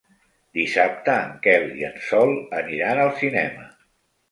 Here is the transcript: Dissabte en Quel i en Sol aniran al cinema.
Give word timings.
Dissabte 0.59 1.17
en 1.25 1.35
Quel 1.43 1.67
i 1.83 1.87
en 1.91 2.01
Sol 2.07 2.35
aniran 2.63 3.05
al 3.05 3.15
cinema. 3.23 3.71